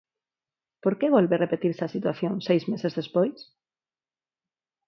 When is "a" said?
1.85-1.93